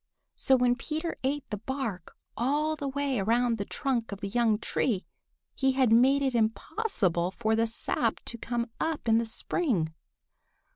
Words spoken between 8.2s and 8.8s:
to come